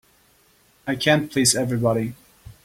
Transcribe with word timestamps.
I 0.87 0.95
can't 0.95 1.31
please 1.31 1.53
everybody. 1.53 2.15